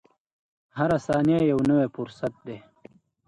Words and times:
•هره 0.77 0.97
ثانیه 1.07 1.39
یو 1.51 1.59
نوی 1.69 1.87
فرصت 1.95 2.33
دی. 2.47 2.57